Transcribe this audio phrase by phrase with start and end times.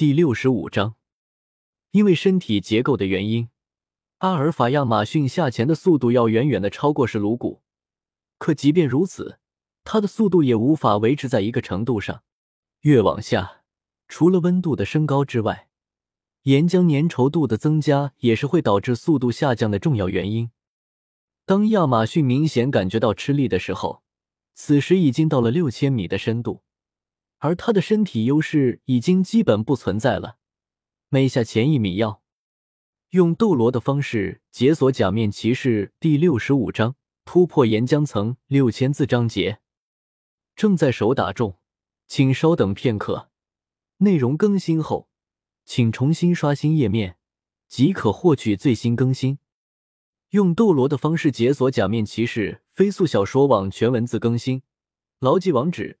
[0.00, 0.94] 第六十五章，
[1.90, 3.50] 因为身体结构的原因，
[4.20, 7.60] 阿尔法亚马逊下潜的速度要远远的超过是颅骨。
[8.38, 9.40] 可即便如此，
[9.84, 12.22] 它的速度也无法维持在一个程度上。
[12.80, 13.60] 越往下，
[14.08, 15.68] 除了温度的升高之外，
[16.44, 20.50] 岩浆粘稠度的增加也是会导致速度下降的重要原因。
[21.44, 24.02] 当亚马逊明显感觉到吃力的时候，
[24.54, 26.62] 此时已经到了六千米的深度，
[27.40, 30.38] 而他的身体优势已经基本不存在了。
[31.10, 32.22] 每下前一米，要
[33.10, 36.94] 用斗罗的方式解锁假面骑士第六十五章。
[37.26, 39.60] 突破岩浆层六千字章节
[40.56, 41.58] 正在手打中，
[42.08, 43.30] 请稍等片刻。
[43.98, 45.08] 内容更新后，
[45.64, 47.18] 请重新刷新页面
[47.68, 49.38] 即可获取最新更新。
[50.30, 54.62] 用斗罗的方式解锁假面骑士飞速小说网全文字更新，
[55.20, 56.00] 牢记网址